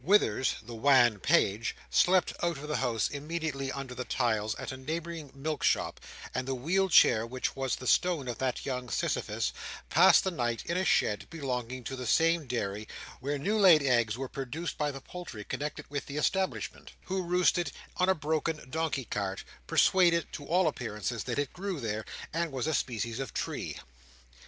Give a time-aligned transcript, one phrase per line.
[0.03, 4.75] Withers, the wan page, slept out of the house immediately under the tiles at a
[4.77, 6.01] neighbouring milk shop;
[6.33, 9.53] and the wheeled chair, which was the stone of that young Sisyphus,
[9.91, 12.87] passed the night in a shed belonging to the same dairy,
[13.19, 17.71] where new laid eggs were produced by the poultry connected with the establishment, who roosted
[17.97, 22.65] on a broken donkey cart, persuaded, to all appearance, that it grew there, and was
[22.65, 23.77] a species of tree.